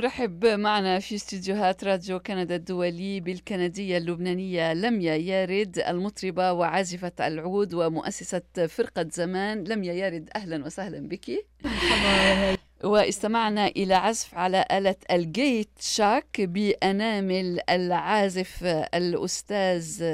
نرحب 0.00 0.46
معنا 0.46 0.98
في 0.98 1.14
استديوهات 1.14 1.84
راديو 1.84 2.20
كندا 2.20 2.56
الدولي 2.56 3.20
بالكندية 3.20 3.98
اللبنانية 3.98 4.72
لميا 4.72 5.16
يارد 5.16 5.78
المطربة 5.78 6.52
وعازفة 6.52 7.12
العود 7.20 7.74
ومؤسسة 7.74 8.42
فرقة 8.68 9.06
زمان. 9.12 9.64
لميا 9.64 9.92
يارد 9.92 10.30
أهلا 10.36 10.64
وسهلا 10.64 11.08
بك. 11.08 11.30
واستمعنا 12.84 13.66
إلى 13.66 13.94
عزف 13.94 14.34
على 14.34 14.64
آلة 14.72 14.96
الجيت 15.10 15.70
شاك 15.80 16.40
بأنامل 16.40 17.60
العازف 17.70 18.64
الأستاذ 18.94 20.04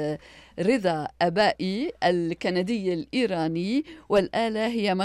رضا 0.59 1.07
أبائي 1.21 1.91
الكندي 2.03 2.93
الإيراني. 2.93 3.85
والآلة 4.09 4.67
هي 4.67 4.95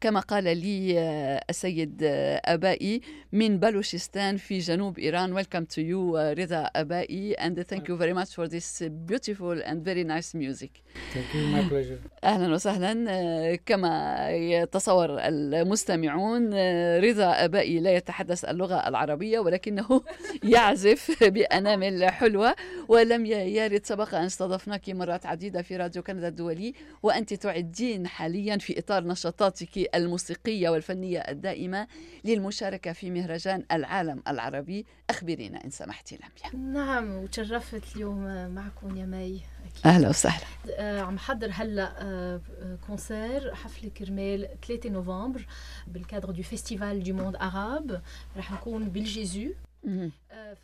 كما 0.00 0.20
قال 0.20 0.44
لي 0.44 0.98
آه، 0.98 1.44
السيد 1.50 2.00
آه، 2.02 2.40
أبائي 2.44 3.00
من 3.32 3.58
بلوشستان 3.58 4.36
في 4.36 4.58
جنوب 4.58 4.98
إيران. 4.98 5.42
Welcome 5.42 5.66
to 5.74 5.80
you 5.80 6.14
uh, 6.14 6.38
رضا 6.38 6.70
أبائي 6.76 7.34
and 7.34 7.58
thank 7.58 7.88
you 7.88 7.96
very 7.96 8.14
much 8.14 8.34
for 8.34 8.48
this 8.48 8.82
beautiful 9.06 9.62
and 9.62 9.84
very 9.84 10.04
nice 10.04 10.34
music. 10.34 10.70
Thank 11.14 11.34
you, 11.34 11.46
my 11.46 11.68
pleasure. 11.68 11.98
أهلا 12.24 12.54
وسهلا 12.54 13.04
آه، 13.08 13.58
كما 13.66 14.16
يتصور 14.30 15.18
المستمعون 15.20 16.54
رضا 16.98 17.44
أبائي 17.44 17.80
لا 17.80 17.94
يتحدث 17.96 18.44
اللغة 18.44 18.88
العربية 18.88 19.38
ولكنه 19.38 20.02
يعزف 20.54 21.24
بأنامل 21.24 22.10
حلوة 22.10 22.56
ولم 22.88 23.26
يرد 23.26 23.86
سبق 23.86 24.14
أن 24.14 24.24
استضفناك 24.24 24.90
مرات 24.90 25.26
عديدة 25.26 25.62
في 25.62 25.76
راديو 25.76 26.02
كندا 26.02 26.28
الدولي 26.28 26.74
وأنت 27.02 27.34
تعدين 27.34 28.06
حاليا 28.06 28.56
في 28.56 28.78
إطار 28.78 29.04
نشاطاتك 29.04 29.89
الموسيقية 29.94 30.68
والفنية 30.68 31.18
الدائمة 31.18 31.86
للمشاركة 32.24 32.92
في 32.92 33.10
مهرجان 33.10 33.64
العالم 33.72 34.22
العربي. 34.28 34.86
أخبرينا 35.10 35.64
إن 35.64 35.70
سمحتي 35.70 36.16
لميا. 36.16 36.64
نعم 36.72 37.10
وتشرفت 37.16 37.96
اليوم 37.96 38.50
معكم 38.54 38.96
يا 38.96 39.06
مي. 39.06 39.40
أكيد. 39.70 39.86
أهلا 39.86 40.08
وسهلا. 40.08 40.44
آه 40.70 41.00
عم 41.00 41.18
حضر 41.18 41.50
هلا 41.52 41.92
آه 42.02 42.40
concert 42.86 43.54
حفلة 43.54 43.90
كرمال 43.90 44.48
3 44.68 44.90
نوفمبر 44.90 45.46
بال 45.86 45.99
cadre 45.99 46.30
du 46.30 46.42
Festival 46.42 47.02
du 47.02 47.14
Monde 47.14 47.36
Arabe 47.36 48.00
رح 48.36 48.52
نكون 48.52 48.88
بال 48.88 49.03
Gesù. 49.03 49.40
آه، 49.40 49.69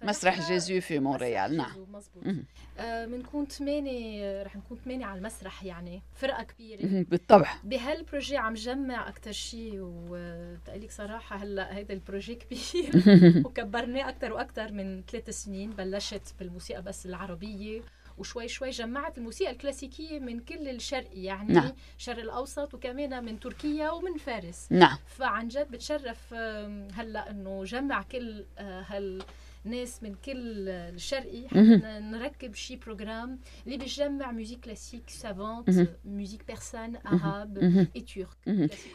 مسرح 0.02 0.48
Gesù 0.48 0.80
في 0.80 0.98
مونريال 0.98 1.56
نعم. 1.56 1.86
مزبوط 1.92 2.24
بنكون 2.80 3.44
آه 3.44 3.48
ثمانية 3.48 4.42
رح 4.42 4.56
نكون 4.56 4.78
ثمانية 4.84 5.06
على 5.06 5.18
المسرح 5.18 5.64
يعني 5.64 6.02
فرقة 6.14 6.42
كبيرة. 6.42 7.04
بالطبع. 7.10 7.54
بهالبروجي 7.64 8.36
عم 8.36 8.54
جمع 8.54 9.08
أكثر 9.08 9.32
شيء 9.32 9.80
وبقول 9.80 10.90
صراحة 10.90 11.36
هلأ 11.36 11.76
هيدا 11.76 11.94
البروجي 11.94 12.34
كبير. 12.34 13.02
وكبرناه 13.46 14.08
أكثر 14.08 14.32
وأكثر 14.32 14.72
من 14.72 15.02
ثلاث 15.02 15.30
سنين 15.30 15.70
بلشت 15.70 16.34
بالموسيقى 16.38 16.82
بس 16.82 17.06
العربية. 17.06 17.82
وشوي 18.18 18.48
شوي 18.48 18.70
جمعت 18.70 19.18
الموسيقى 19.18 19.52
الكلاسيكية 19.52 20.18
من 20.18 20.40
كل 20.40 20.68
الشرق 20.68 21.10
يعني 21.12 21.52
نعم. 21.52 21.72
الشرق 21.98 22.18
الأوسط 22.18 22.74
وكمان 22.74 23.24
من 23.24 23.40
تركيا 23.40 23.90
ومن 23.90 24.16
فارس 24.16 24.66
نعم 24.70 24.98
فعن 25.06 25.48
جد 25.48 25.70
بتشرف 25.70 26.34
هلأ 26.94 27.30
إنه 27.30 27.64
جمع 27.64 28.02
كل 28.02 28.44
آه، 28.58 28.84
هال 28.88 29.22
ناس 29.66 30.02
من 30.02 30.14
كل 30.14 30.68
الشرقي 30.68 31.48
حتى 31.48 31.98
نركب 32.00 32.54
شي 32.54 32.76
programme 32.76 33.38
اللي 33.66 33.78
بيجمع 33.78 34.32
موسيقى 34.32 34.60
classique 34.60 35.10
savante 35.10 35.88
موسيقى 36.04 36.44
persane 36.48 36.96
عرب 37.04 37.58
اي 37.96 38.00
ترك 38.00 38.28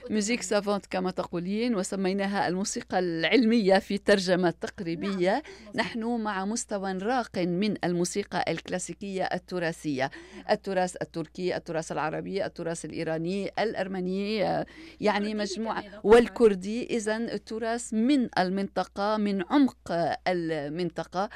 موسيقى 0.10 0.44
savante 0.44 0.86
كما 0.86 1.12
تقولين 1.12 1.76
وسميناها 1.76 2.48
الموسيقى 2.48 3.00
العلمية 3.00 3.80
في 3.80 3.98
ترجمة 3.98 4.50
تقريبية. 4.50 5.32
نعم. 5.32 5.44
نحن 5.76 6.04
مع 6.04 6.46
مستوى 6.46 6.92
راق 6.92 7.38
من 7.38 7.76
الموسيقى 7.84 8.46
الكلاسيكية 8.48 9.24
التراثية. 9.24 10.12
التراث 10.50 10.96
التركي 11.02 11.56
التراث 11.56 11.92
العربي 11.92 12.46
التراث 12.46 12.86
الإيراني 12.86 13.52
الأرمني 13.60 14.38
يعني 15.02 15.34
مجموعة. 15.34 15.84
والكردي 16.04 16.86
إذا 16.86 17.18
التراث 17.18 17.94
من 17.94 18.30
المنطقة 18.40 19.18
من 19.18 19.44
عمق 19.50 19.92
منطقة. 20.70 21.30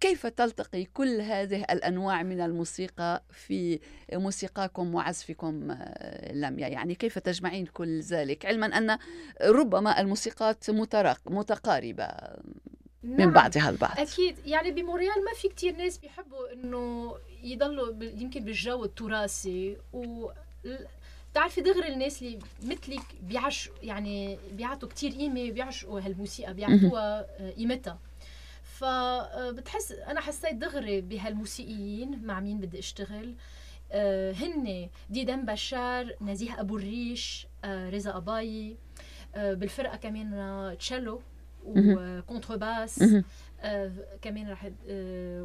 كيف 0.00 0.26
تلتقي 0.26 0.84
كل 0.84 1.20
هذه 1.20 1.64
الأنواع 1.70 2.22
من 2.22 2.40
الموسيقى 2.40 3.22
في 3.30 3.80
موسيقاكم 4.12 4.94
وعزفكم 4.94 5.70
آه، 5.70 6.32
لميا؟ 6.32 6.68
يعني 6.68 6.94
كيف 6.94 7.18
تجمعين 7.18 7.66
كل 7.66 8.00
ذلك؟ 8.00 8.46
علما 8.46 8.66
أن 8.66 8.98
ربما 9.42 10.00
الموسيقات 10.00 10.70
متقاربة 11.26 12.08
من 13.02 13.16
نعم. 13.16 13.32
بعضها 13.32 13.70
البعض. 13.70 13.98
أكيد. 13.98 14.36
يعني 14.46 14.70
بمونريال 14.70 15.24
ما 15.24 15.34
في 15.36 15.48
كتير 15.48 15.76
ناس 15.76 15.98
بيحبوا 15.98 16.52
إنه 16.52 17.14
يضلوا 17.42 17.94
يمكن 18.02 18.44
بالجو 18.44 18.84
التراثي 18.84 19.76
و 19.92 20.30
بتعرفي 21.32 21.60
دغري 21.60 21.88
الناس 21.88 22.22
اللي 22.22 22.38
مثلك 22.62 23.02
بيعش 23.22 23.70
يعني 23.82 24.38
بيعطوا 24.52 24.88
كتير 24.88 25.10
قيمة 25.10 25.50
بيعشقوا 25.50 26.00
هالموسيقى 26.00 26.54
بيعطوها 26.54 27.26
آه، 27.40 27.50
قيمتها. 27.50 27.98
فبتحس 28.78 29.92
أنا 29.92 30.20
حسيت 30.20 30.54
دغري 30.54 31.00
بهالموسيقيين 31.00 32.26
مع 32.26 32.40
مين 32.40 32.60
بدي 32.60 32.78
أشتغل. 32.78 33.34
آه، 33.92 34.32
هن 34.32 34.88
ديدان 35.10 35.44
بشار 35.46 36.16
نزيه 36.20 36.60
أبو 36.60 36.76
الريش 36.76 37.46
آه، 37.64 37.90
رضا 37.90 38.16
أباي 38.16 38.76
آه، 39.34 39.54
بالفرقة 39.54 39.96
كمان 39.96 40.76
تشيلو 40.78 41.20
وكونترباس 41.64 43.04
كمان 44.22 44.48
راح 44.48 44.70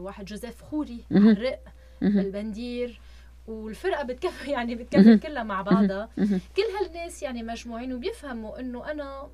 واحد 0.05 0.25
جوزيف 0.25 0.61
خوري 0.61 1.05
الرق 1.11 1.63
البندير. 2.01 2.99
والفرقة 3.47 4.03
بتكفي 4.03 4.51
يعني 4.57 4.75
بتكفي 4.75 5.17
كلها 5.17 5.44
مع 5.44 5.61
بعضها. 5.61 6.09
كل 6.55 6.63
هالناس 6.81 7.23
يعني 7.23 7.44
مجموعين 7.44 7.94
وبيفهموا 7.94 8.59
إنه 8.59 8.91
أنا 8.91 9.29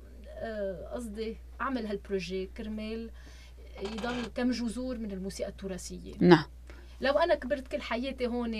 قصدي 0.94 1.36
أعمل 1.60 1.86
هالبروجي 1.86 2.50
كرمال. 2.56 3.10
يضل 3.82 4.26
كم 4.34 4.50
جذور 4.50 4.98
من 4.98 5.10
الموسيقى 5.10 5.50
التراثية. 5.50 6.14
نعم. 6.20 6.44
لو 7.00 7.12
أنا 7.12 7.34
كبرت 7.34 7.68
كل 7.68 7.82
حياتي 7.82 8.26
هون 8.26 8.54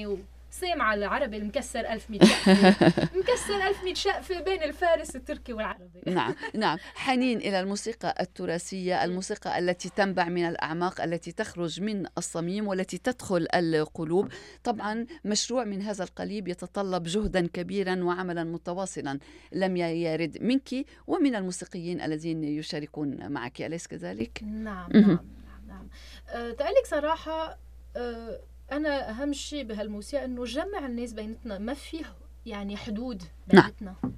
سامعة 0.55 0.95
العربي 0.95 1.37
المكسر 1.37 1.81
1100 1.81 2.25
شقفة. 2.25 3.09
مكسر 3.19 3.67
1100 3.69 3.95
شقفة 3.95 4.41
بين 4.41 4.63
الفارس 4.63 5.17
التركي 5.17 5.53
والعربي. 5.53 6.01
نعم 6.07 6.35
نعم. 6.55 6.79
حنين 6.95 7.39
إلى 7.39 7.61
الموسيقى 7.61 8.15
التراثية 8.21 9.05
الموسيقى 9.05 9.59
التي 9.59 9.89
تنبع 9.89 10.29
من 10.29 10.49
الأعماق 10.49 11.01
التي 11.01 11.33
تخرج 11.33 11.81
من 11.81 12.07
الصميم 12.19 12.69
والتي 12.69 12.99
تدخل 12.99 13.47
القلوب. 13.55 14.29
طبعا 14.65 15.07
مشروع 15.25 15.65
من 15.65 15.83
هذا 15.83 16.05
القليب 16.05 16.49
يتطلب 16.49 17.03
جهدا 17.03 17.47
كبيرا 17.47 18.05
وعملا 18.05 18.45
متواصلا. 18.45 19.19
لم 19.53 19.77
يرد 19.77 20.43
منك 20.43 20.87
ومن 21.07 21.35
الموسيقيين 21.35 22.01
الذين 22.01 22.45
يشاركون 22.45 23.33
معك. 23.33 23.63
أليس 23.63 23.87
كذلك؟ 23.87 24.43
نعم 24.43 24.91
نعم 24.93 25.19
نعم, 25.49 25.67
نعم. 25.69 25.89
أه 26.29 26.57
صراحة 26.85 27.59
أه 27.97 28.41
أنا 28.73 29.11
أهم 29.11 29.33
شيء 29.33 29.65
بهالموسيقى 29.65 30.25
إنه 30.25 30.45
جمع 30.45 30.87
الناس 30.87 31.13
بيناتنا 31.13 31.59
ما 31.59 31.75
فيه 31.75 32.05
يعني 32.47 32.77
حدود 32.77 33.23
بيناتنا. 33.49 33.95
نعم. 34.03 34.13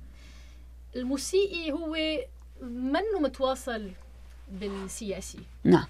الموسيقي 0.97 1.73
هو 1.73 1.97
منه 2.63 3.19
متواصل 3.21 3.91
بالسياسي. 4.53 5.41
نعم. 5.65 5.87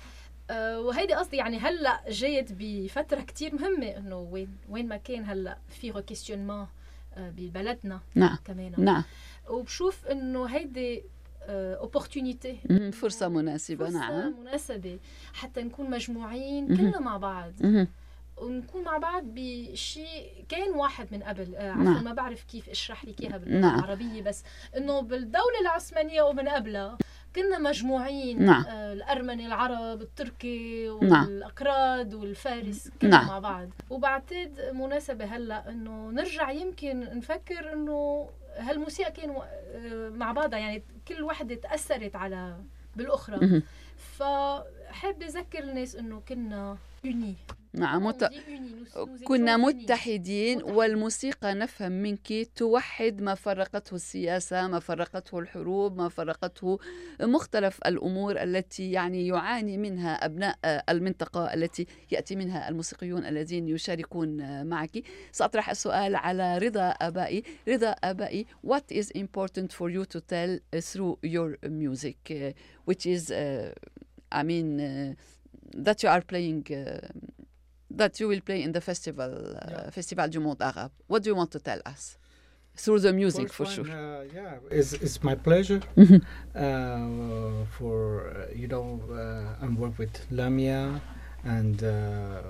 آه 0.51 0.81
وهيدي 0.81 1.15
قصدي 1.15 1.37
يعني 1.37 1.59
هلأ 1.59 2.01
جايت 2.09 2.49
بفترة 2.51 3.21
كتير 3.21 3.55
مهمة 3.55 3.87
إنه 3.87 4.19
وين 4.19 4.57
وين 4.69 4.89
ما 4.89 4.97
كان 4.97 5.25
هلأ 5.25 5.59
في 5.69 5.91
ريكيستيونمون 5.91 6.67
آه 7.15 7.31
ببلدنا 7.31 8.01
نعم. 8.15 8.39
كمان. 8.45 8.75
نعم. 8.79 9.03
وبشوف 9.49 10.07
إنه 10.07 10.47
هيدي 10.47 11.03
اوبورتونيتي 11.49 12.59
آه 12.71 12.91
فرصة 12.91 13.29
مناسبة. 13.29 13.85
فرصة 13.85 13.99
نعم. 13.99 14.41
مناسبة 14.41 14.99
حتى 15.35 15.63
نكون 15.63 15.91
مجموعين 15.91 16.77
كلنا 16.77 17.01
مع 17.01 17.17
بعض. 17.17 17.53
ونكون 18.37 18.85
مع 18.85 18.99
بعض 18.99 19.23
بشيء 19.27 20.45
كان 20.49 20.71
واحد 20.71 21.07
من 21.13 21.23
قبل 21.23 21.55
آه، 21.57 21.71
عفوا 21.71 21.83
نعم. 21.83 22.05
ما 22.05 22.13
بعرف 22.13 22.43
كيف 22.43 22.69
اشرح 22.69 23.05
لك 23.05 23.21
إياها 23.21 23.37
باللغة 23.37 23.97
نعم. 23.97 24.23
بس 24.23 24.45
إنه 24.77 25.01
بالدولة 25.01 25.61
العثمانية 25.61 26.23
ومن 26.23 26.49
قبلها 26.49 26.99
كنا 27.37 27.59
مجموعين 27.59 28.45
نعم. 28.45 28.65
آه، 28.69 28.93
الأرمني 28.93 29.47
العرب 29.47 30.03
التركي 30.03 30.89
نعم. 31.03 31.25
والاكراد 31.25 32.15
والفارس 32.15 32.91
كنا 33.03 33.11
نعم. 33.11 33.27
مع 33.27 33.39
بعض 33.39 33.69
وبعتقد 33.91 34.71
مناسبة 34.75 35.25
هلأ 35.25 35.71
إنه 35.71 36.11
نرجع 36.11 36.51
يمكن 36.51 37.01
نفكر 37.01 37.73
إنه 37.73 38.29
هالموسيقى 38.57 39.11
كانوا 39.11 39.43
آه، 39.45 40.09
مع 40.09 40.33
بعضها 40.33 40.59
يعني 40.59 40.83
كل 41.09 41.23
وحدة 41.23 41.55
تأثرت 41.55 42.17
على 42.17 42.57
بالأخرى 42.97 43.47
مهم. 43.47 43.63
فحب 43.97 45.23
أذكر 45.23 45.59
الناس 45.59 45.97
إنه 45.97 46.23
كنا 46.29 46.77
يوني 47.05 47.35
نعم 47.77 48.07
مت... 48.07 48.31
كنا 49.25 49.57
متحدين. 49.57 50.63
والموسيقى 50.63 51.55
نفهم 51.55 51.93
منك 51.93 52.49
توحد 52.57 53.23
ما 53.23 53.35
فرقته 53.35 53.95
السياسة 53.95 54.69
ما 54.69 54.79
فرقته 54.81 55.39
الحروب 55.39 55.97
ما 55.97 56.09
فرقته 56.09 56.79
مختلف 57.21 57.79
الأمور 57.87 58.43
التي 58.43 58.91
يعني 58.93 59.27
يعاني 59.27 59.79
منها 59.79 60.25
أبناء 60.25 60.59
المنطقة 60.89 61.55
التي 61.55 61.87
يأتي 62.11 62.37
منها 62.37 62.69
الموسيقيون 62.69 63.27
الذين 63.27 63.69
يشاركون 63.69 64.67
معك 64.67 65.03
سأطرح 65.33 65.71
السؤال 65.71 66.17
على 66.17 66.59
رضا 66.59 66.89
آبائي 66.89 67.43
رضا 67.69 67.91
آبائي 67.91 68.47
what 68.67 68.93
is 68.93 69.11
important 69.11 69.73
for 69.73 69.91
you 69.91 70.05
to 70.05 70.21
tell 70.21 70.59
through 70.81 71.19
your 71.23 71.57
music 71.69 72.33
which 72.89 73.07
is 73.07 73.31
uh, 73.31 73.73
I 74.33 74.43
mean 74.43 74.81
uh, 74.81 75.15
that 75.87 76.03
you 76.03 76.09
are 76.09 76.23
playing 76.33 76.63
uh, 76.71 77.09
that 77.97 78.21
you 78.21 78.29
will 78.29 78.41
play 78.41 78.63
in 78.63 78.73
the 78.73 78.81
festival, 78.81 79.31
uh, 79.57 79.71
Yeah. 79.71 79.91
Festival 79.91 80.29
du 80.31 80.41
Monde 80.41 80.63
Arabe. 80.63 80.93
What 81.09 81.23
do 81.23 81.31
you 81.31 81.37
want 81.37 81.51
to 81.53 81.59
tell 81.61 81.81
us? 81.87 82.19
Through 82.79 83.01
the 83.01 83.13
music, 83.13 83.49
First 83.49 83.55
for 83.55 83.65
one, 83.65 83.75
sure. 83.75 83.85
Uh, 83.91 84.25
yeah, 84.35 84.59
it's, 84.79 84.93
it's 84.93 85.23
my 85.23 85.35
pleasure. 85.35 85.81
Mhm. 85.97 86.21
uh, 86.55 87.65
for 87.79 87.99
uh, 88.29 88.55
you 88.55 88.69
know, 88.69 89.01
uh, 89.11 89.65
I 89.65 89.69
work 89.83 89.99
with 89.99 90.15
Lamia, 90.31 91.01
and 91.45 91.83
uh, 91.83 92.43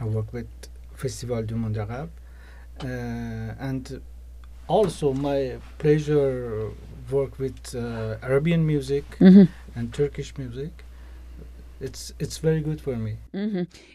I 0.00 0.04
work 0.04 0.32
with 0.34 0.48
Festival 0.94 1.42
du 1.44 1.54
Monde 1.56 1.78
Arabe, 1.78 2.10
uh, 2.82 2.86
and 3.68 4.00
also 4.68 5.12
my 5.14 5.56
pleasure 5.78 6.70
work 7.10 7.38
with 7.38 7.74
uh, 7.74 8.16
Arabian 8.22 8.66
music 8.66 9.04
Mhm. 9.20 9.48
and 9.76 9.92
Turkish 9.94 10.36
music. 10.36 10.72
It's 11.84 12.12
it's 12.24 12.38
very 12.38 12.62
good 12.68 12.80
for 12.80 12.96
me. 12.96 13.12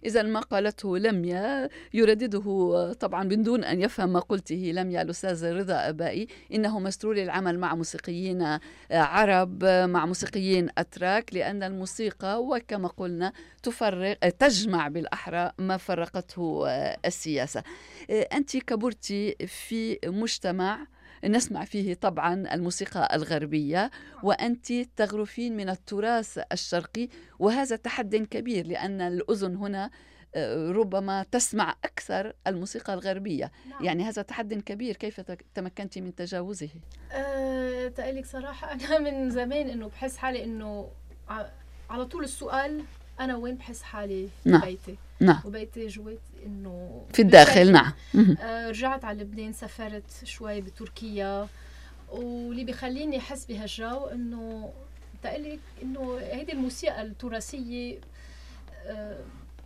إذا 0.05 0.23
ما 0.23 0.39
قالته 0.39 0.97
لميا 0.97 1.69
يردده 1.93 2.43
آه، 2.75 2.93
طبعا 2.93 3.23
من 3.23 3.43
دون 3.43 3.63
أن 3.63 3.81
يفهم 3.81 4.13
ما 4.13 4.19
قلته 4.19 4.55
لميا 4.75 5.01
الأستاذ 5.01 5.45
رضا 5.53 5.73
أبائي 5.89 6.27
إنه 6.53 6.79
مسرور 6.79 7.17
العمل 7.17 7.59
مع 7.59 7.75
موسيقيين 7.75 8.41
آه، 8.41 8.59
عرب 8.91 9.63
آه، 9.63 9.85
مع 9.85 10.05
موسيقيين 10.05 10.69
أتراك 10.77 11.33
لأن 11.33 11.63
الموسيقى 11.63 12.43
وكما 12.43 12.87
قلنا 12.87 13.33
تفرق 13.63 14.17
تجمع 14.29 14.87
بالأحرى 14.87 15.51
ما 15.57 15.77
فرقته 15.77 16.63
آه، 16.67 16.97
السياسة 17.05 17.63
آه، 18.09 18.21
أنت 18.33 18.57
كبرت 18.57 19.05
في 19.47 19.99
مجتمع 20.05 20.87
نسمع 21.25 21.65
فيه 21.65 21.93
طبعا 21.93 22.53
الموسيقى 22.53 23.15
الغربية 23.15 23.91
وأنت 24.23 24.73
تغرفين 24.73 25.57
من 25.57 25.69
التراث 25.69 26.39
الشرقي 26.51 27.09
وهذا 27.39 27.75
تحد 27.75 28.15
كبير 28.15 28.67
لأن 28.67 29.01
الأذن 29.01 29.55
هنا 29.55 29.89
آه، 30.35 30.71
ربما 30.71 31.25
تسمع 31.31 31.75
أكثر 31.85 32.33
الموسيقى 32.47 32.93
الغربية 32.93 33.51
نعم. 33.69 33.85
يعني 33.85 34.03
هذا 34.03 34.21
تحد 34.21 34.53
كبير 34.53 34.95
كيف 34.95 35.21
تمكنت 35.55 35.97
من 35.97 36.15
تجاوزه 36.15 36.69
أه 37.11 37.87
تقلك 37.87 38.25
صراحة 38.25 38.71
أنا 38.73 38.99
من 38.99 39.29
زمان 39.29 39.69
إنه 39.69 39.87
بحس 39.87 40.17
حالي 40.17 40.43
إنه 40.43 40.89
ع- 41.29 41.45
على 41.89 42.05
طول 42.05 42.23
السؤال 42.23 42.83
أنا 43.19 43.35
وين 43.37 43.55
بحس 43.55 43.81
حالي 43.81 44.29
نعم. 44.45 44.61
ببيتي 44.61 44.95
نعم 45.19 45.41
وبيتي 45.45 45.87
جوات 45.87 46.19
إنه 46.45 47.05
في 47.13 47.21
الداخل. 47.21 47.71
نعم. 47.71 47.93
آه، 48.41 48.69
رجعت 48.69 49.05
على 49.05 49.21
لبنان 49.21 49.53
سافرت 49.53 50.03
شوي 50.23 50.61
بتركيا 50.61 51.47
واللي 52.11 52.63
بيخليني 52.63 53.17
أحس 53.17 53.45
بهالجو 53.45 54.05
إنه 54.05 54.73
تقلك 55.23 55.59
إنه 55.83 56.17
هيدي 56.21 56.51
الموسيقى 56.53 57.01
التراثية 57.01 57.99
آه، 58.85 59.17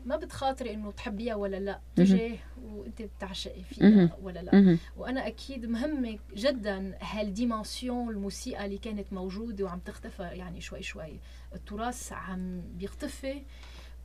ما 0.05 0.15
بتخاطري 0.15 0.73
إنه 0.73 0.91
تحبيها 0.91 1.35
ولا 1.35 1.59
لا 1.59 1.79
تجاه 1.95 2.37
وأنت 2.63 3.01
بتعشقي. 3.01 3.63
فيها 3.63 4.17
ولا 4.21 4.39
لا. 4.39 4.77
وأنا 4.97 5.27
أكيد 5.27 5.65
مهمة 5.65 6.19
جدا 6.35 6.97
هالديمنسيون 7.01 8.09
الموسيقى 8.09 8.65
اللي 8.65 8.77
كانت 8.77 9.13
موجودة 9.13 9.65
وعم 9.65 9.79
تختفى 9.79 10.23
يعني 10.23 10.61
شوي 10.61 10.81
شوي 10.81 11.19
التراث 11.55 12.13
عم 12.13 12.61
بيختفي 12.61 13.41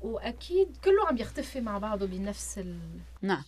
وأكيد 0.00 0.76
كله 0.84 1.06
عم 1.08 1.16
يختفي 1.16 1.60
مع 1.60 1.78
بعضه 1.78 2.06
بنفس 2.06 2.58
ال 2.58 2.78
نعم. 3.22 3.42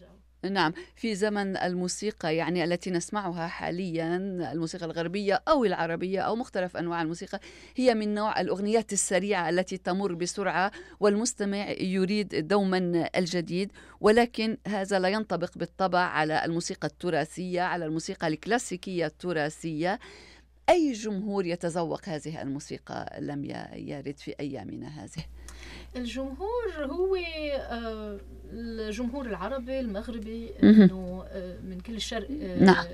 نعم 0.45 0.73
في 0.97 1.15
زمن 1.15 1.57
الموسيقى 1.57 2.37
يعني 2.37 2.65
التي 2.65 2.91
نسمعها 2.91 3.47
حاليا 3.47 4.17
الموسيقى 4.53 4.87
الغربية 4.87 5.43
أو 5.49 5.65
العربية 5.65 6.21
أو 6.21 6.37
مختلف 6.37 6.77
أنواع 6.77 7.03
الموسيقى 7.03 7.41
هي 7.77 7.95
من 7.95 8.15
نوع 8.15 8.41
الأغنيات 8.41 8.93
السريعة 8.93 9.49
التي 9.49 9.77
تمر 9.77 10.15
بسرعة 10.15 10.73
والمستمع 11.01 11.71
يريد 11.71 12.49
دوما 12.49 13.11
الجديد 13.17 13.73
ولكن 14.01 14.57
هذا 14.67 14.99
لا 14.99 15.09
ينطبق 15.09 15.59
بالطبع 15.59 15.99
على 15.99 16.45
الموسيقى 16.45 16.89
التراثية 16.89 17.63
على 17.63 17.85
الموسيقى 17.85 18.27
الكلاسيكية 18.27 19.07
التراثية. 19.07 19.99
أي 20.71 20.93
جمهور 20.93 21.47
يتذوق 21.47 22.09
هذه 22.09 22.43
الموسيقى 22.43 23.17
لم 23.21 23.45
يرد 23.75 24.19
في 24.19 24.35
أيامنا 24.41 24.89
هذه 24.89 25.25
الجمهور 25.97 26.75
هو 26.79 27.17
آه، 27.17 28.19
الجمهور 28.53 29.27
العربي 29.27 29.81
المغربي. 29.81 30.51
إنه 30.63 31.25
آه، 31.29 31.61
من 31.61 31.81
كل 31.81 31.95
الشرق 31.95 32.29
آه، 32.31 32.65
نعم. 32.65 32.87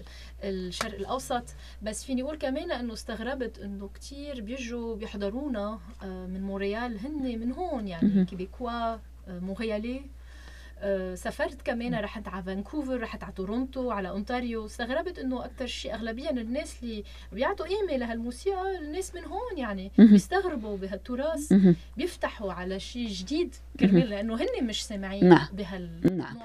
الشرق 0.42 0.94
الأوسط 0.94 1.44
بس 1.82 2.04
فيني 2.04 2.22
أقول 2.22 2.38
كمان 2.38 2.70
إنه 2.70 2.92
استغربت 2.92 3.58
إنه 3.58 3.88
كتير 3.94 4.40
بيجوا 4.40 4.96
بيحضرونا 4.96 5.78
من 6.02 6.42
مونريال 6.42 6.98
هن 6.98 7.38
من 7.40 7.52
هون. 7.52 7.88
يعني 7.88 8.24
québécois 8.24 8.96
montréalais 9.28 10.02
سافرت 11.14 11.62
كمان 11.62 11.94
رحت 11.94 12.28
على 12.28 12.42
فانكوفر 12.42 13.00
رحت 13.00 13.22
على 13.24 13.32
تورونتو 13.32 13.90
على 13.90 14.08
أونتاريو. 14.08 14.66
استغربت 14.66 15.18
إنه 15.18 15.44
أكثر 15.44 15.66
شيء 15.66 15.94
اغلبيه 15.94 16.30
الناس 16.30 16.76
اللي 16.82 17.04
بيعطوا 17.32 17.66
قيمه 17.66 17.96
لهالموسيقى 17.96 18.78
الناس 18.78 19.14
من 19.14 19.24
هون 19.24 19.58
يعني. 19.58 19.92
بيستغربوا 19.98 20.76
بهالتراث. 20.76 21.52
بيفتحوا 21.96 22.52
على 22.52 22.80
شيء 22.80 23.08
جديد 23.08 23.54
كرمال 23.80 24.10
لأنه 24.10 24.34
هن 24.34 24.66
مش 24.66 24.84
سامعين 24.86 25.28
نعم. 25.28 25.48
بهالنوع 25.52 26.12
نعم. 26.12 26.36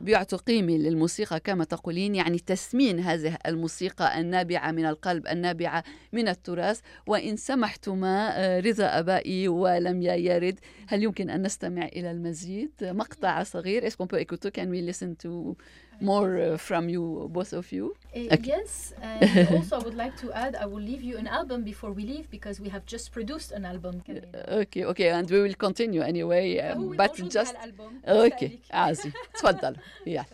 بيعطوا 0.00 0.38
قيمة 0.38 0.72
للموسيقى 0.72 1.40
كما 1.40 1.64
تقولين 1.64 2.14
يعني 2.14 2.38
تسمين 2.38 3.00
هذه 3.00 3.38
الموسيقى 3.46 4.20
النابعة 4.20 4.70
من 4.72 4.86
القلب 4.86 5.26
النابعة 5.26 5.84
من 6.12 6.28
التراث. 6.28 6.80
وإن 7.06 7.36
سمحتما 7.36 8.30
آه، 8.34 8.60
رضا 8.60 8.84
أبائي 8.84 9.48
ولميا 9.48 10.14
يرد. 10.14 10.60
هل 10.88 11.02
يمكن 11.02 11.30
أن 11.30 11.42
نستمع 11.42 11.86
إلى 11.86 12.10
المزيد؟ 12.10 12.70
مقطع 12.82 13.42
صغير. 13.42 13.75
Est-ce 13.75 13.97
qu'on 13.97 14.07
peut 14.07 14.19
écouter 14.19 14.51
Can 14.51 14.67
we 14.69 14.81
listen 14.81 15.15
to 15.17 15.55
more 15.99 16.29
uh, 16.37 16.57
from 16.57 16.89
you 16.89 17.27
both 17.29 17.53
of 17.53 17.71
you 17.71 17.93
Uh, 18.13 18.35
Okay. 18.35 18.47
Yes, 18.55 18.93
and 19.01 19.49
also 19.55 19.73
I 19.79 19.83
would 19.85 19.95
like 20.03 20.15
to 20.23 20.27
add, 20.33 20.55
I 20.55 20.65
will 20.65 20.81
leave 20.91 21.03
you 21.03 21.17
an 21.17 21.27
album 21.27 21.63
before 21.63 21.91
we 21.91 22.03
leave 22.13 22.27
because 22.29 22.59
we 22.59 22.69
have 22.69 22.85
just 22.85 23.11
produced 23.11 23.51
an 23.51 23.63
album. 23.65 24.01
كمان. 24.07 24.31
Okay 24.63 24.83
okay 24.85 25.09
and 25.09 25.29
we 25.29 25.41
will 25.41 25.55
continue 25.55 26.01
anyway 26.01 26.57
uh, 26.59 26.73
فهو 26.73 26.95
but 26.95 27.09
موجود 27.19 27.31
just 27.31 27.53
بهالألبوم. 27.53 28.01
Okay 28.05 28.43
بسألك. 28.43 28.59
عازي 28.71 29.11
تفضل 29.33 29.75
يلا 30.07 30.25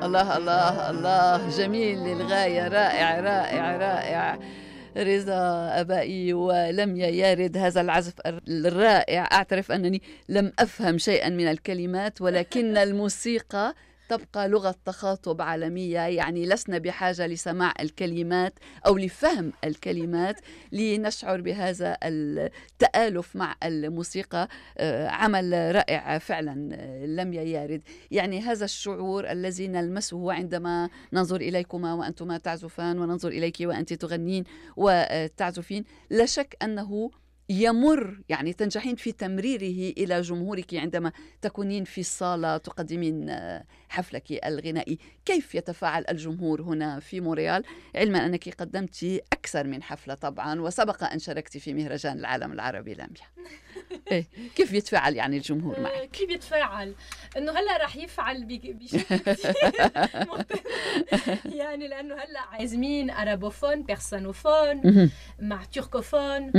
الله 0.03 0.37
الله 0.37 0.89
الله. 0.89 1.49
جميل 1.49 1.99
للغاية. 1.99 2.67
رائع 2.67 3.19
رائع 3.19 3.77
رائع. 3.77 4.39
رضا 4.97 5.69
أبائي 5.81 6.33
ولميا 6.33 7.07
يارد 7.07 7.57
هذا 7.57 7.81
العزف 7.81 8.13
الرائع. 8.47 9.29
أعترف 9.31 9.71
أنني 9.71 10.01
لم 10.29 10.51
أفهم 10.59 10.97
شيئا 10.97 11.29
من 11.29 11.47
الكلمات 11.47 12.21
ولكن 12.21 12.77
الموسيقى 12.77 13.75
تبقى 14.11 14.49
لغة 14.49 14.75
تخاطب 14.85 15.41
عالمية 15.41 15.99
يعني 15.99 16.45
لسنا 16.45 16.77
بحاجة 16.77 17.27
لسماع 17.27 17.73
الكلمات 17.79 18.53
أو 18.85 18.97
لفهم 18.97 19.53
الكلمات 19.63 20.35
لنشعر 20.71 21.41
بهذا 21.41 21.97
التآلف 22.03 23.35
مع 23.35 23.55
الموسيقى. 23.63 24.47
آه، 24.77 25.07
عمل 25.07 25.75
رائع 25.75 26.17
فعلا 26.17 26.75
آه، 26.75 27.05
لم 27.05 27.33
يارد. 27.33 27.81
يعني 28.11 28.41
هذا 28.41 28.65
الشعور 28.65 29.31
الذي 29.31 29.67
نلمسه 29.67 30.33
عندما 30.33 30.89
ننظر 31.13 31.41
إليكما 31.41 31.93
وأنتما 31.93 32.37
تعزفان 32.37 32.99
وننظر 32.99 33.29
إليك 33.29 33.57
وأنت 33.61 33.93
تغنين 33.93 34.43
وتعزفين. 34.77 35.83
لا 36.09 36.25
شك 36.25 36.57
أنه 36.63 37.11
يمر 37.51 38.21
يعني 38.29 38.53
تنجحين 38.53 38.95
في 38.95 39.11
تمريره 39.11 39.93
إلى 39.97 40.21
جمهورك 40.21 40.73
عندما 40.73 41.11
تكونين 41.41 41.83
في 41.83 42.01
الصالة 42.01 42.57
تقدمين 42.57 43.29
آه، 43.29 43.63
حفلك 43.89 44.45
الغنائي. 44.45 44.97
كيف 45.25 45.55
يتفاعل 45.55 46.05
الجمهور 46.09 46.61
هنا 46.61 46.99
في 46.99 47.21
مونريال 47.21 47.63
علما 47.95 48.25
أنك 48.25 48.49
قدمت 48.49 49.21
أكثر 49.33 49.67
من 49.67 49.83
حفلة 49.83 50.13
طبعا 50.13 50.61
وسبق 50.61 51.03
أن 51.03 51.19
شاركت 51.19 51.57
في 51.57 51.73
مهرجان 51.73 52.19
العالم 52.19 52.51
العربي 52.51 52.93
لاميا 52.93 53.21
إيه؟ 54.11 54.25
كيف 54.55 54.73
يتفاعل 54.73 55.15
يعني 55.15 55.37
الجمهور 55.37 55.79
معك؟ 55.79 55.91
آه، 55.91 56.05
كيف 56.05 56.29
يتفاعل؟ 56.29 56.95
إنه 57.37 57.51
هلأ 57.51 57.77
راح 57.77 57.95
يفعل 57.95 58.45
بشكل 58.45 59.21
يعني 61.59 61.87
لأنه 61.87 62.15
هلأ 62.15 62.39
عازمين 62.39 63.09
arabophone 63.09 63.83
persanophone 63.83 65.09
مع 65.39 65.63
turcophone 65.63 66.51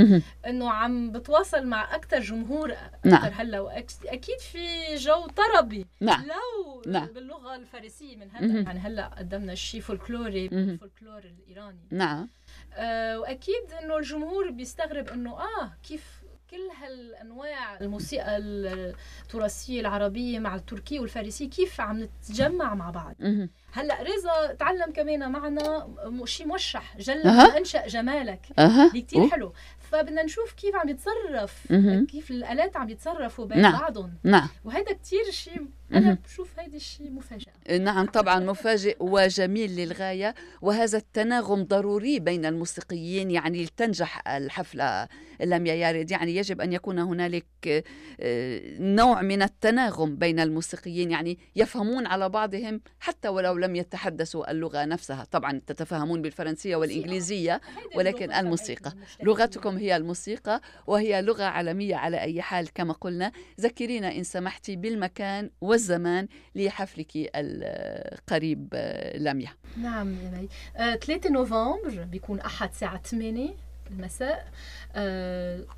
إنه 0.47 0.69
عم 0.83 1.11
بتواصل 1.11 1.67
مع 1.67 1.95
أكثر 1.95 2.19
جمهور 2.19 2.71
أكثر 2.71 3.09
نعم. 3.09 3.31
هلأ 3.33 3.59
واكيد 3.59 4.39
في 4.39 4.95
جو 4.95 5.27
طربي. 5.27 5.85
نعم. 5.99 6.25
لو 6.25 6.81
نعم. 6.87 7.07
باللغة 7.07 7.55
الفارسية 7.55 8.15
من 8.17 8.27
هلأ 8.33 8.61
يعني 8.61 8.79
هلأ 8.79 9.07
قدمنا 9.07 9.55
شيء 9.55 9.81
فولكلوري 9.81 10.45
الفولكلور 10.45 11.23
الإيراني. 11.23 11.87
نعم. 11.91 12.29
آه 12.73 13.19
وأكيد 13.19 13.71
إنه 13.83 13.97
الجمهور 13.97 14.51
بيستغرب 14.51 15.07
إنه 15.09 15.39
آه 15.39 15.77
كيف 15.83 16.22
كل 16.53 16.69
هالأنواع 16.83 17.79
الموسيقى 17.81 18.37
التراثية 18.37 19.81
العربية 19.81 20.39
مع 20.39 20.55
التركي 20.55 20.99
والفارسي 20.99 21.47
كيف 21.47 21.81
عم 21.81 22.03
نتجمع 22.03 22.75
مع 22.75 22.89
بعض؟ 22.89 23.15
هلأ 23.71 23.97
رضا 24.03 24.53
تعلم 24.53 24.91
كمان 24.91 25.31
معنا 25.31 25.87
شيء 26.25 26.47
موشح 26.47 26.97
جل 26.97 27.21
أه. 27.27 27.57
انشا 27.57 27.87
جمالك. 27.87 28.39
أه. 28.59 28.89
كثير 28.89 29.29
حلو. 29.29 29.53
فبدنا 29.79 30.23
نشوف 30.23 30.53
كيف 30.53 30.75
عم 30.75 30.89
يتصرف 30.89 31.73
كيف 32.11 32.31
الآلات 32.31 32.77
عم 32.77 32.89
يتصرفوا 32.89 33.45
بين 33.45 33.61
نعم. 33.61 33.79
بعضهم. 33.79 34.13
نعم. 34.23 34.49
وهذا 34.65 34.91
كثير 34.91 35.31
شيء 35.31 35.67
أنا 35.91 36.17
بشوف 36.25 36.59
هيدا 36.59 36.75
الشيء 36.75 37.11
مفاجأة. 37.11 37.77
نعم 37.77 38.05
طبعا 38.05 38.39
مفاجئ 38.39 38.97
وجميل 38.99 39.75
للغاية 39.75 40.35
وهذا 40.61 40.97
التناغم 40.97 41.63
ضروري 41.63 42.19
بين 42.19 42.45
الموسيقيين 42.45 43.31
يعني 43.31 43.63
لتنجح 43.63 44.27
الحفلة 44.27 45.07
لميا 45.41 45.73
يارد 45.73 46.11
يعني 46.11 46.35
يجب 46.35 46.61
أن 46.61 46.73
يكون 46.73 46.99
هنالك 46.99 47.45
آه، 48.19 48.61
نوع 48.79 49.21
من 49.21 49.41
التناغم 49.41 50.15
بين 50.15 50.39
الموسيقيين 50.39 51.11
يعني 51.11 51.37
يفهمون 51.55 52.05
على 52.05 52.29
بعضهم 52.29 52.81
حتى 52.99 53.27
ولو 53.27 53.53
لم 53.57 53.75
يتحدثوا 53.75 54.51
اللغة 54.51 54.85
نفسها. 54.85 55.27
طبعا 55.31 55.61
تتفاهمون 55.67 56.21
بالفرنسية 56.21 56.75
والإنجليزية 56.75 57.61
ولكن 57.95 58.31
الموسيقى. 58.31 58.93
لغتكم 59.23 59.77
هي 59.77 59.95
الموسيقى 59.97 60.61
وهي 60.87 61.21
لغة 61.21 61.43
عالمية 61.43 61.95
على 61.95 62.21
أي 62.21 62.41
حال 62.41 62.73
كما 62.73 62.93
قلنا. 62.93 63.31
ذكرينا 63.61 64.15
إن 64.15 64.23
سمحتي 64.23 64.75
بالمكان 64.75 65.49
والزمان 65.83 66.27
لحفلك 66.55 67.11
القريب 67.15 68.67
لميا. 69.15 69.49
نعم 69.81 70.15
يعني 70.23 70.47
3 70.97 71.29
نوفمبر 71.29 72.03
بيكون 72.11 72.39
أحد 72.39 72.69
الساعة 72.69 73.01
8 73.01 73.49
المساء 73.91 74.47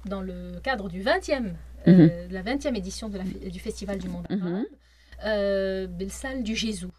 dans 0.09 0.21
le 0.21 0.59
cadre 0.63 0.89
du 0.89 1.01
20e 1.01 1.53
euh, 1.87 2.27
la 2.31 2.41
20e 2.43 2.75
édition 2.75 3.09
de 3.09 3.17
la, 3.17 3.23
du 3.55 3.59
festival 3.59 3.97
du 3.97 4.09
monde 4.09 4.27
arabe 4.29 4.65
euh, 5.23 5.87
بال 5.87 6.03
salle 6.03 6.43
du 6.43 6.55
Gesù. 6.55 6.91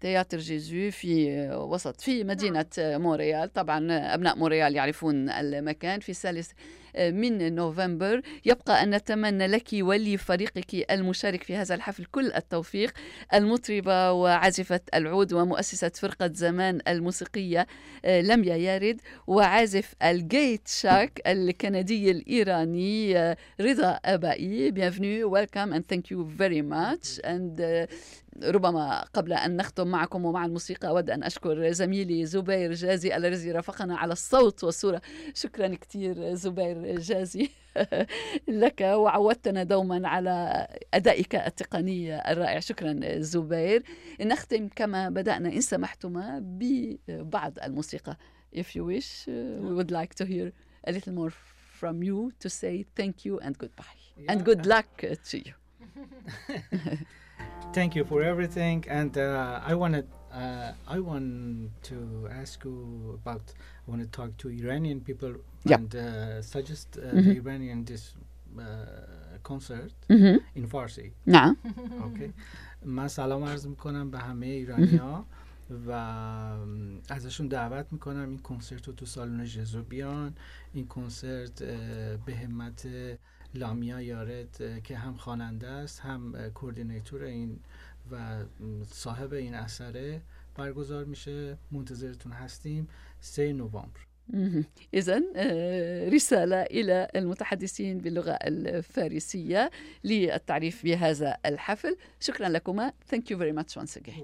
théâtre 0.00 0.38
Gesù 0.38 0.90
في 0.90 1.48
وسط 1.50 2.00
في 2.00 2.24
مدينة 2.24 2.66
مونريال. 2.78 3.52
طبعا 3.52 3.92
أبناء 4.14 4.38
مونريال 4.38 4.76
يعرفون 4.76 5.30
المكان. 5.30 6.00
في 6.00 6.08
الثالث 6.08 6.50
من 6.98 7.54
نوفمبر. 7.54 8.22
يبقى 8.44 8.82
أن 8.82 8.90
نتمنى 8.94 9.46
لك 9.46 9.68
ولفريقك 9.72 10.90
المشارك 10.90 11.42
في 11.42 11.56
هذا 11.56 11.74
الحفل 11.74 12.04
كل 12.04 12.32
التوفيق. 12.32 12.92
المطربة 13.34 14.12
وعازفة 14.12 14.80
العود 14.94 15.32
ومؤسسة 15.32 15.88
فرقة 15.88 16.30
زمان 16.34 16.80
الموسيقية 16.88 17.66
لميا 18.04 18.56
يارد 18.56 19.00
وعازف 19.26 19.94
الجيت 20.02 20.68
شاك 20.68 21.22
الكندي 21.26 22.10
الإيراني 22.10 23.14
رضا 23.60 23.98
أبائي. 24.04 24.72
Bienvenue 24.72 25.28
welcome 25.30 25.72
and 25.72 25.82
thank 25.88 26.10
you 26.10 26.24
very 26.38 26.62
much. 26.62 27.20
And 27.24 27.62
ربما 28.42 29.04
قبل 29.14 29.32
أن 29.32 29.56
نختم 29.56 29.86
معكم 29.86 30.24
ومع 30.24 30.44
الموسيقى 30.44 30.88
أود 30.88 31.10
أن 31.10 31.22
أشكر 31.22 31.70
زميلي 31.70 32.26
زبير 32.26 32.72
جازي 32.72 33.16
الذي 33.16 33.52
رافقنا 33.52 33.96
على 33.96 34.12
الصوت 34.12 34.64
والصورة. 34.64 35.02
شكرا 35.34 35.74
كثير 35.74 36.34
زبير. 36.34 36.81
جازي 36.86 37.50
لك 38.48 38.80
وعودتنا 38.80 39.62
دوما 39.62 40.08
على 40.08 40.66
أدائك 40.94 41.34
التقني 41.34 42.30
الرائع 42.32 42.60
شكرا 42.60 43.18
زبير 43.18 43.82
نختم 44.20 44.68
كما 44.76 45.08
بدأنا 45.08 45.48
إن 45.48 45.60
سمحتما 45.60 46.38
ببعض 46.42 47.58
الموسيقى 47.64 48.16
If 48.54 48.76
you 48.76 48.84
wish, 48.84 49.26
uh, 49.28 49.32
we 49.66 49.72
would 49.78 49.90
like 49.90 50.14
to 50.16 50.26
hear 50.26 50.52
a 50.86 50.92
little 50.92 51.14
more 51.14 51.32
from 51.80 52.02
you 52.02 52.32
to 52.42 52.50
say 52.50 52.84
thank 52.94 53.24
you 53.24 53.38
and 53.40 53.56
goodbye. 53.56 53.98
Yeah. 54.18 54.30
And 54.30 54.44
good 54.44 54.66
luck 54.66 54.88
to 55.30 55.36
you. 55.46 55.54
thank 57.72 57.96
you 57.96 58.04
for 58.04 58.22
everything 58.22 58.84
and 58.88 59.16
uh, 59.16 59.60
i 59.64 59.74
wanted 59.74 60.06
uh, 60.32 60.72
i 60.86 60.98
want 61.00 61.70
to 61.82 62.28
ask 62.30 62.64
you 62.64 63.18
about 63.20 63.42
want 63.88 64.00
to 64.04 64.08
talk 64.18 64.30
to 64.42 64.48
iranian 64.48 65.00
people 65.00 65.32
yep. 65.64 65.78
and 65.78 65.94
uh, 65.94 66.42
suggest 66.42 66.88
uh, 66.96 67.00
mm-hmm. 67.00 67.28
the 67.28 67.36
iranian 67.42 67.84
this 67.84 68.14
uh, 68.58 68.62
concert 69.42 69.92
mm-hmm. 70.10 70.36
in 70.56 70.66
farsi. 70.66 71.12
نعم 71.26 71.56
okay. 72.06 72.30
من 72.84 73.08
سلام 73.08 73.44
عرض 73.44 73.66
می‌کنم 73.66 74.10
به 74.10 74.18
همه 74.18 74.46
ایرانی 74.46 74.96
ها 74.96 75.24
و 75.86 75.90
ازشون 77.08 77.48
دعوت 77.48 77.86
می‌کنم 77.92 78.28
این 78.28 78.38
کنسرت 78.38 78.86
رو 78.86 78.92
تو 78.92 79.06
سالن 79.06 79.44
جزو 79.44 79.82
بیان. 79.82 80.34
این 80.72 80.86
کنسرت 80.86 81.62
به 82.26 82.36
همت 82.36 82.88
لامیا 83.54 84.00
یارد 84.00 84.82
که 84.84 84.96
هم 84.96 85.14
خواننده 85.14 85.68
است 85.68 86.00
هم 86.00 86.50
coordinator 86.54 87.22
این 87.22 87.60
و 88.10 88.44
صاحب 88.90 89.32
این 89.32 89.54
اثره 89.54 90.22
برگزار 90.54 91.04
میشه. 91.04 91.58
منتظرتون 91.70 92.32
هستیم. 92.32 92.88
3 93.22 93.52
نوامبر 93.52 94.06
إذا 94.94 95.22
رسالة 96.08 96.62
إلى 96.62 97.08
المتحدثين 97.16 97.98
باللغة 97.98 98.32
الفارسية 98.32 99.70
للتعريف 100.04 100.84
بهذا 100.84 101.36
الحفل. 101.46 101.96
شكرا 102.20 102.48
لكما. 102.48 102.92
Thank 103.14 103.22
you 103.30 103.36
very 103.36 103.52
much 103.52 103.76
once 103.82 103.96
again. 103.96 104.22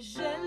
جل 0.00 0.39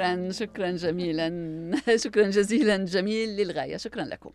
شكرا 0.00 0.30
شكرا 0.32 0.70
جميلا. 0.70 1.28
شكرا 2.04 2.30
جزيلا 2.30 2.76
جميل 2.76 3.28
للغاية. 3.36 3.76
شكرا 3.76 4.04
لكم. 4.04 4.30